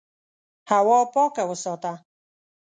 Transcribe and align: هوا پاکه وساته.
هوا 0.71 0.99
پاکه 1.13 1.43
وساته. 1.49 1.93